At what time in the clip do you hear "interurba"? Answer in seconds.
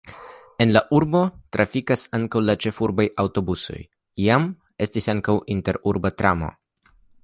5.59-6.19